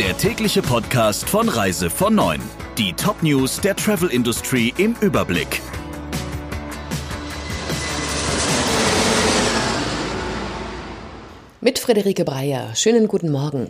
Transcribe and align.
der 0.00 0.16
tägliche 0.16 0.62
Podcast 0.62 1.28
von 1.28 1.46
Reise 1.46 1.90
von 1.90 2.14
9. 2.14 2.40
Die 2.78 2.94
Top-News 2.94 3.60
der 3.60 3.76
Travel 3.76 4.08
Industry 4.08 4.72
im 4.78 4.96
Überblick. 5.02 5.60
Mit 11.60 11.78
Friederike 11.78 12.24
Breyer. 12.24 12.74
Schönen 12.74 13.08
guten 13.08 13.30
Morgen. 13.30 13.68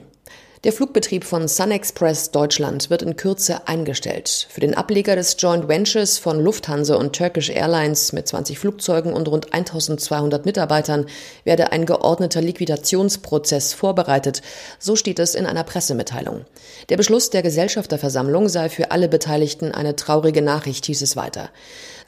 Der 0.62 0.74
Flugbetrieb 0.74 1.24
von 1.24 1.48
SunExpress 1.48 2.32
Deutschland 2.32 2.90
wird 2.90 3.00
in 3.00 3.16
Kürze 3.16 3.66
eingestellt. 3.66 4.46
Für 4.50 4.60
den 4.60 4.74
Ableger 4.74 5.16
des 5.16 5.36
Joint 5.38 5.68
Ventures 5.68 6.18
von 6.18 6.38
Lufthansa 6.38 6.96
und 6.96 7.16
Turkish 7.16 7.48
Airlines 7.48 8.12
mit 8.12 8.28
20 8.28 8.58
Flugzeugen 8.58 9.14
und 9.14 9.26
rund 9.26 9.54
1200 9.54 10.44
Mitarbeitern 10.44 11.06
werde 11.44 11.72
ein 11.72 11.86
geordneter 11.86 12.42
Liquidationsprozess 12.42 13.72
vorbereitet. 13.72 14.42
So 14.78 14.96
steht 14.96 15.18
es 15.18 15.34
in 15.34 15.46
einer 15.46 15.64
Pressemitteilung. 15.64 16.44
Der 16.90 16.98
Beschluss 16.98 17.30
der 17.30 17.40
Gesellschafterversammlung 17.40 18.50
sei 18.50 18.68
für 18.68 18.90
alle 18.90 19.08
Beteiligten 19.08 19.72
eine 19.72 19.96
traurige 19.96 20.42
Nachricht, 20.42 20.84
hieß 20.84 21.00
es 21.00 21.16
weiter. 21.16 21.48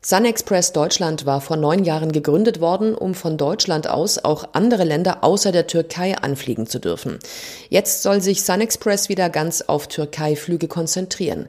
SunExpress 0.05 0.73
Deutschland 0.73 1.27
war 1.27 1.41
vor 1.41 1.57
neun 1.57 1.84
Jahren 1.84 2.11
gegründet 2.11 2.61
worden, 2.61 2.93
um 2.93 3.15
von 3.15 3.37
Deutschland 3.37 3.87
aus 3.87 4.19
auch 4.19 4.48
andere 4.53 4.83
Länder 4.83 5.23
außer 5.23 5.53
der 5.53 5.69
Türkei 5.69 6.19
anfliegen 6.19 6.66
zu 6.66 6.80
dürfen. 6.80 7.21
Jetzt 7.69 8.03
soll 8.03 8.21
sich 8.21 8.41
SunExpress 8.45 9.09
wieder 9.09 9.30
ganz 9.30 9.62
auf 9.62 9.88
Türkei-Flüge 9.88 10.69
konzentrieren. 10.69 11.48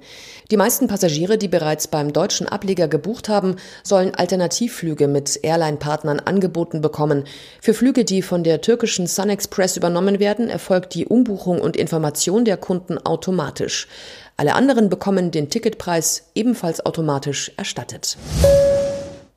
Die 0.52 0.58
meisten 0.58 0.88
Passagiere, 0.88 1.38
die 1.38 1.48
bereits 1.48 1.88
beim 1.88 2.14
deutschen 2.14 2.48
Ableger 2.48 2.88
gebucht 2.88 3.30
haben, 3.30 3.56
sollen 3.84 4.14
Alternativflüge 4.16 5.08
mit 5.08 5.40
Airline-Partnern 5.44 6.20
angeboten 6.20 6.82
bekommen. 6.82 7.26
Für 7.62 7.74
Flüge, 7.74 8.06
die 8.06 8.22
von 8.22 8.44
der 8.44 8.62
türkischen 8.62 9.08
SunExpress 9.08 9.78
übernommen 9.78 10.20
werden, 10.20 10.50
erfolgt 10.50 10.94
die 10.94 11.06
Umbuchung 11.06 11.60
und 11.62 11.76
Information 11.76 12.46
der 12.46 12.58
Kunden 12.58 12.98
automatisch. 12.98 13.88
Alle 14.38 14.56
anderen 14.56 14.90
bekommen 14.90 15.32
den 15.32 15.50
Ticketpreis 15.50 16.30
ebenfalls 16.36 16.86
automatisch 16.86 17.52
erstattet. 17.58 18.18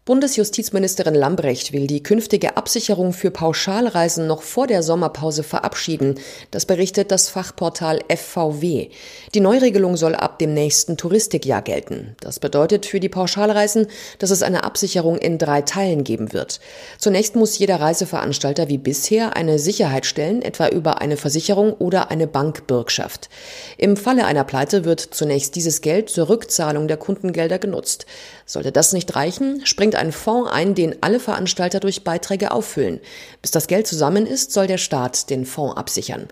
Bundesjustizministerin 0.06 1.16
Lambrecht 1.16 1.72
will 1.72 1.88
die 1.88 2.00
künftige 2.00 2.56
Absicherung 2.56 3.12
für 3.12 3.32
Pauschalreisen 3.32 4.28
noch 4.28 4.42
vor 4.42 4.68
der 4.68 4.84
Sommerpause 4.84 5.42
verabschieden. 5.42 6.20
Das 6.52 6.64
berichtet 6.64 7.10
das 7.10 7.28
Fachportal 7.28 7.98
FVW. 8.08 8.90
Die 9.34 9.40
Neuregelung 9.40 9.96
soll 9.96 10.14
ab 10.14 10.38
dem 10.38 10.54
nächsten 10.54 10.96
Touristikjahr 10.96 11.60
gelten. 11.60 12.14
Das 12.20 12.38
bedeutet 12.38 12.86
für 12.86 13.00
die 13.00 13.08
Pauschalreisen, 13.08 13.88
dass 14.20 14.30
es 14.30 14.44
eine 14.44 14.62
Absicherung 14.62 15.18
in 15.18 15.38
drei 15.38 15.62
Teilen 15.62 16.04
geben 16.04 16.32
wird. 16.32 16.60
Zunächst 16.98 17.34
muss 17.34 17.58
jeder 17.58 17.80
Reiseveranstalter 17.80 18.68
wie 18.68 18.78
bisher 18.78 19.34
eine 19.34 19.58
Sicherheit 19.58 20.06
stellen, 20.06 20.40
etwa 20.40 20.68
über 20.68 21.00
eine 21.00 21.16
Versicherung 21.16 21.72
oder 21.72 22.12
eine 22.12 22.28
Bankbürgschaft. 22.28 23.28
Im 23.76 23.96
Falle 23.96 24.26
einer 24.26 24.44
Pleite 24.44 24.84
wird 24.84 25.00
zunächst 25.00 25.56
dieses 25.56 25.80
Geld 25.80 26.10
zur 26.10 26.28
Rückzahlung 26.28 26.86
der 26.86 26.96
Kundengelder 26.96 27.58
genutzt. 27.58 28.06
Sollte 28.44 28.70
das 28.70 28.92
nicht 28.92 29.16
reichen, 29.16 29.66
springt 29.66 29.95
ein 29.96 30.12
Fonds 30.12 30.50
ein, 30.50 30.74
den 30.74 31.02
alle 31.02 31.20
Veranstalter 31.20 31.80
durch 31.80 32.04
Beiträge 32.04 32.52
auffüllen. 32.52 33.00
Bis 33.42 33.50
das 33.50 33.66
Geld 33.66 33.86
zusammen 33.86 34.26
ist, 34.26 34.52
soll 34.52 34.66
der 34.66 34.78
Staat 34.78 35.30
den 35.30 35.44
Fonds 35.44 35.76
absichern. 35.76 36.28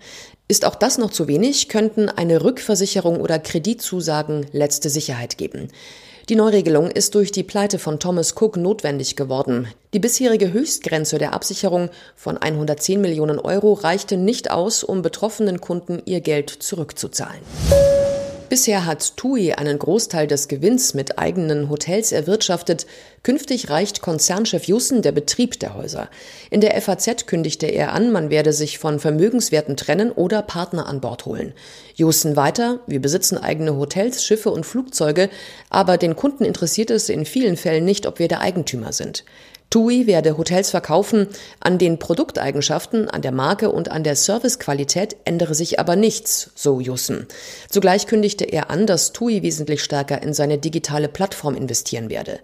Ist 0.47 0.65
auch 0.65 0.75
das 0.75 0.99
noch 0.99 1.11
zu 1.11 1.27
wenig, 1.27 1.69
könnten 1.69 2.09
eine 2.09 2.45
Rückversicherung 2.45 3.21
oder 3.21 3.39
Kreditzusagen 3.39 4.47
letzte 4.53 4.91
Sicherheit 4.91 5.39
geben. 5.39 5.69
Die 6.31 6.37
Neuregelung 6.37 6.91
ist 6.91 7.15
durch 7.15 7.33
die 7.33 7.43
Pleite 7.43 7.79
von 7.79 8.01
Thomas 8.01 8.35
Cook 8.41 8.57
notwendig 8.57 9.15
geworden. 9.15 9.69
Die 9.93 9.99
bisherige 9.99 10.55
Höchstgrenze 10.55 11.19
der 11.19 11.35
Absicherung 11.35 11.91
von 12.17 12.39
110 12.39 12.99
Millionen 12.99 13.39
Euro 13.39 13.75
reichte 13.75 14.17
nicht 14.17 14.51
aus, 14.51 14.85
um 14.85 15.03
betroffenen 15.03 15.61
Kunden 15.61 16.01
ihr 16.07 16.23
Geld 16.23 16.49
zurückzuzahlen. 16.49 17.41
Bisher 18.55 18.87
hat 18.87 19.17
TUI 19.17 19.55
einen 19.55 19.81
Großteil 19.81 20.29
des 20.29 20.47
Gewinns 20.47 20.95
mit 20.95 21.19
eigenen 21.19 21.71
Hotels 21.71 22.13
erwirtschaftet. 22.13 22.87
Künftig 23.25 23.69
reicht 23.69 24.01
Konzernchef 24.01 24.69
Jussen 24.69 25.03
der 25.03 25.11
Betrieb 25.11 25.59
der 25.59 25.75
Häuser. 25.75 26.09
In 26.51 26.61
der 26.61 26.81
FAZ 26.81 27.27
kündigte 27.27 27.67
er 27.67 27.93
an, 27.93 28.13
man 28.13 28.31
werde 28.31 28.53
sich 28.53 28.79
von 28.79 29.01
Vermögenswerten 29.01 29.77
trennen 29.77 30.13
oder 30.13 30.41
Partner 30.41 30.87
an 30.87 31.01
Bord 31.01 31.27
holen. 31.27 31.53
Jussen 31.97 32.37
weiter, 32.37 32.79
wir 32.87 33.03
besitzen 33.03 33.39
eigene 33.39 33.75
Hotels, 33.77 34.23
Schiffe 34.23 34.53
und 34.53 34.65
Flugzeuge, 34.65 35.31
aber 35.69 35.97
den 35.97 36.15
Kunden 36.15 36.45
interessiert 36.45 36.93
es 36.93 37.09
in 37.09 37.25
vielen 37.25 37.57
Fällen 37.57 37.85
nicht, 37.85 38.07
ob 38.07 38.21
wir 38.21 38.29
der 38.29 38.41
Eigentümer 38.41 38.93
sind. 38.93 39.25
TUI 39.75 40.07
werde 40.07 40.39
Hotels 40.39 40.71
verkaufen, 40.71 41.27
an 41.59 41.79
den 41.79 41.99
Produkteigenschaften, 41.99 43.11
an 43.11 43.23
der 43.23 43.33
Marke 43.33 43.73
und 43.73 43.91
an 43.91 44.05
der 44.05 44.15
Servicequalität 44.15 45.17
ändere 45.25 45.57
sich 45.57 45.81
aber 45.81 45.97
nichts, 45.97 46.53
so 46.55 46.79
Jussen. 46.79 47.27
Zugleich 47.69 48.07
kündigte 48.07 48.45
er 48.45 48.71
an, 48.71 48.87
dass 48.87 49.11
TUI 49.11 49.43
wesentlich 49.43 49.83
stärker 49.83 50.23
in 50.23 50.33
seine 50.33 50.59
digitale 50.59 51.09
Plattform 51.09 51.57
investieren 51.57 52.09
werde. 52.09 52.39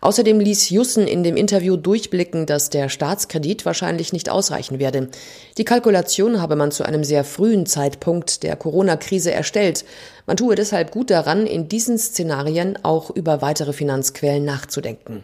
Außerdem 0.00 0.40
ließ 0.40 0.70
Jussen 0.70 1.06
in 1.06 1.22
dem 1.22 1.36
Interview 1.36 1.76
durchblicken, 1.76 2.44
dass 2.44 2.70
der 2.70 2.88
Staatskredit 2.88 3.64
wahrscheinlich 3.64 4.12
nicht 4.12 4.28
ausreichen 4.28 4.80
werde. 4.80 5.10
Die 5.56 5.64
Kalkulation 5.64 6.42
habe 6.42 6.56
man 6.56 6.72
zu 6.72 6.82
einem 6.82 7.04
sehr 7.04 7.22
frühen 7.22 7.66
Zeitpunkt 7.66 8.42
der 8.42 8.56
Corona-Krise 8.56 9.30
erstellt. 9.30 9.84
Man 10.26 10.36
tue 10.36 10.56
deshalb 10.56 10.90
gut 10.90 11.10
daran, 11.10 11.46
in 11.46 11.68
diesen 11.68 11.98
Szenarien 11.98 12.76
auch 12.82 13.10
über 13.10 13.42
weitere 13.42 13.72
Finanzquellen 13.72 14.44
nachzudenken. 14.44 15.22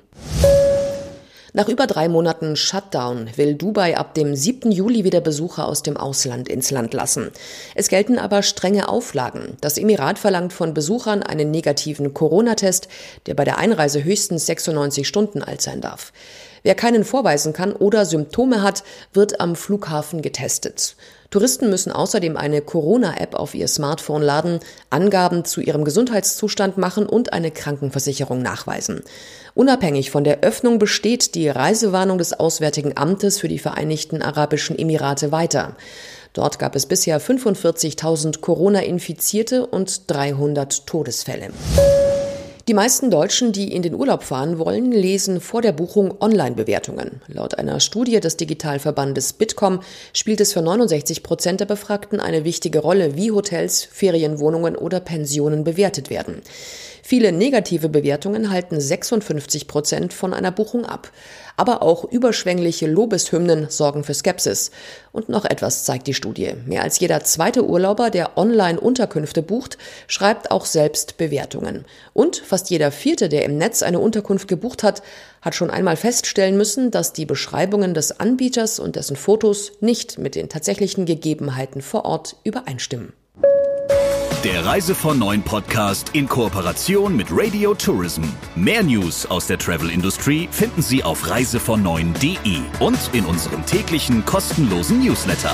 Nach 1.53 1.69
über 1.69 1.89
drei 1.89 2.09
Monaten 2.09 2.55
Shutdown 2.55 3.29
will 3.35 3.55
Dubai 3.55 3.97
ab 3.97 4.15
dem 4.15 4.37
7. 4.37 4.71
Juli 4.71 5.03
wieder 5.03 5.21
Besucher 5.21 5.67
aus 5.67 5.83
dem 5.83 5.97
Ausland 5.97 6.49
ins 6.49 6.71
Land 6.71 6.95
lassen. 6.95 7.33
Es 7.75 7.89
gelten 7.89 8.21
aber 8.21 8.45
strenge 8.45 8.89
Auflagen. 8.89 9.57
Das 9.61 9.77
Emirat 9.77 10.21
verlangt 10.21 10.53
von 10.53 10.75
Besuchern 10.75 11.25
einen 11.25 11.51
negativen 11.51 12.15
Corona-Test, 12.15 12.87
der 13.27 13.35
bei 13.35 13.45
der 13.45 13.59
Einreise 13.59 14.05
höchstens 14.05 14.47
96 14.47 15.09
Stunden 15.09 15.43
alt 15.43 15.61
sein 15.61 15.81
darf. 15.81 16.13
Wer 16.63 16.77
keinen 16.77 17.05
vorweisen 17.05 17.53
kann 17.53 17.73
oder 17.73 18.05
Symptome 18.05 18.63
hat, 18.63 18.85
wird 19.13 19.41
am 19.41 19.57
Flughafen 19.57 20.23
getestet. 20.23 20.95
Touristen 21.31 21.71
müssen 21.71 21.93
außerdem 21.93 22.37
eine 22.37 22.61
Corona-App 22.61 23.37
auf 23.37 23.55
ihr 23.55 23.69
Smartphone 23.69 24.23
laden, 24.23 24.59
Angaben 24.91 25.45
zu 25.45 25.61
ihrem 25.61 25.85
Gesundheitszustand 25.85 26.77
machen 26.77 27.07
und 27.07 27.33
eine 27.33 27.53
Krankenversicherung 27.53 28.43
nachweisen. 28.43 29.03
Unabhängig 29.55 30.11
von 30.11 30.25
der 30.25 30.41
Öffnung 30.41 30.81
besteht 30.81 31.37
die 31.37 31.49
Reisewarnung 31.49 32.19
des 32.19 32.33
Auswärtigen 32.33 32.97
Amtes 32.97 33.39
für 33.39 33.49
die 33.49 33.61
Vereinigten 33.61 34.23
Arabischen 34.23 34.77
Emirate 34.77 35.31
weiter. 35.31 35.77
Dort 36.33 36.59
gab 36.59 36.75
es 36.75 36.87
bisher 36.87 37.21
45.000 37.21 38.41
Corona-Infizierte 38.41 39.67
und 39.67 40.11
300 40.11 40.87
Todesfälle. 40.87 41.51
Die 42.69 42.75
meisten 42.75 43.11
Deutschen, 43.11 43.53
die 43.53 43.73
in 43.73 43.81
den 43.81 43.95
Urlaub 43.95 44.23
fahren 44.23 44.59
wollen, 44.59 44.93
lesen 44.93 45.41
vor 45.41 45.63
der 45.63 45.73
Buchung 45.73 46.21
Online-Bewertungen. 46.21 47.23
Laut 47.27 47.59
einer 47.59 47.81
Studie 47.81 48.21
des 48.21 48.37
Digitalverbandes 48.37 49.33
Bitkom 49.33 49.81
spielt 50.13 50.41
es 50.41 50.53
für 50.53 50.61
69 50.61 51.23
Prozent 51.23 51.61
der 51.61 51.67
Befragten 51.67 52.21
eine 52.21 52.45
wichtige 52.45 52.81
Rolle, 52.81 53.17
wie 53.17 53.31
Hotels, 53.31 53.85
Ferienwohnungen 53.85 54.77
oder 54.77 55.01
Pensionen 55.01 55.65
bewertet 55.65 56.11
werden. 56.11 56.43
Viele 57.03 57.33
negative 57.33 57.89
Bewertungen 57.89 58.51
halten 58.51 58.79
56 58.79 59.67
Prozent 59.67 60.13
von 60.13 60.35
einer 60.35 60.53
Buchung 60.53 60.85
ab. 60.85 61.11
Aber 61.61 61.83
auch 61.83 62.05
überschwängliche 62.05 62.87
Lobeshymnen 62.87 63.69
sorgen 63.69 64.03
für 64.03 64.15
Skepsis. 64.15 64.71
Und 65.13 65.29
noch 65.29 65.45
etwas 65.45 65.85
zeigt 65.85 66.07
die 66.07 66.15
Studie. 66.15 66.55
Mehr 66.65 66.83
als 66.83 66.99
jeder 67.01 67.23
zweite 67.23 67.67
Urlauber, 67.67 68.09
der 68.09 68.39
online 68.39 68.81
Unterkünfte 68.81 69.43
bucht, 69.43 69.77
schreibt 70.07 70.53
auch 70.53 70.65
selbst 70.65 71.19
Bewertungen. 71.19 71.85
Und 72.15 72.39
fast 72.39 72.71
jeder 72.71 72.91
vierte, 72.91 73.29
der 73.29 73.45
im 73.45 73.59
Netz 73.59 73.83
eine 73.83 73.99
Unterkunft 73.99 74.49
gebucht 74.49 74.83
hat, 74.83 75.03
hat 75.43 75.55
schon 75.55 75.69
einmal 75.69 75.97
feststellen 75.97 76.57
müssen, 76.57 76.91
dass 76.91 77.13
die 77.13 77.27
Beschreibungen 77.27 77.93
des 77.93 78.19
Anbieters 78.19 78.79
und 78.79 78.97
dessen 78.97 79.17
Fotos 79.17 79.73
nicht 79.81 80.17
mit 80.17 80.37
den 80.37 80.49
tatsächlichen 80.49 81.05
Gegebenheiten 81.05 81.83
vor 81.83 82.07
Ort 82.07 82.37
übereinstimmen. 82.43 83.13
Der 84.45 84.65
Reise 84.65 84.95
von 84.95 85.19
Neuen 85.19 85.43
Podcast 85.43 86.13
in 86.15 86.27
Kooperation 86.27 87.15
mit 87.15 87.27
Radio 87.31 87.75
Tourism. 87.75 88.23
Mehr 88.57 88.83
News 88.83 89.27
aus 89.27 89.47
der 89.47 89.59
Travel 89.59 89.91
Industry 89.91 90.49
finden 90.51 90.81
Sie 90.81 91.05
auf 91.05 91.29
reisevon 91.29 91.83
und 92.81 93.11
in 93.13 93.27
unserem 93.27 93.67
täglichen 93.67 94.25
kostenlosen 94.25 95.05
Newsletter. 95.05 95.53